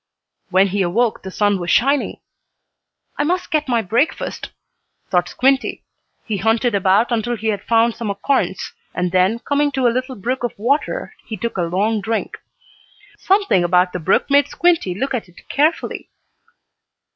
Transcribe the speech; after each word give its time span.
When 0.49 0.65
he 0.69 0.81
awoke 0.81 1.21
the 1.21 1.29
sun 1.29 1.59
was 1.59 1.69
shining. 1.69 2.21
"I 3.19 3.23
must 3.23 3.51
get 3.51 3.67
my 3.67 3.83
breakfast," 3.83 4.49
thought 5.11 5.29
Squinty. 5.29 5.83
He 6.25 6.37
hunted 6.37 6.73
about 6.73 7.11
until 7.11 7.35
he 7.35 7.49
had 7.49 7.61
found 7.63 7.93
some 7.95 8.09
acorns, 8.09 8.73
and 8.95 9.11
then, 9.11 9.37
coming 9.37 9.71
to 9.73 9.85
a 9.85 9.93
little 9.93 10.15
brook 10.15 10.43
of 10.43 10.57
water 10.57 11.13
he 11.27 11.37
took 11.37 11.55
a 11.55 11.61
long 11.69 12.01
drink. 12.01 12.39
Something 13.19 13.63
about 13.63 13.93
the 13.93 13.99
brook 13.99 14.27
made 14.31 14.47
Squinty 14.47 14.95
look 14.95 15.13
at 15.13 15.29
it 15.29 15.47
carefully. 15.49 16.09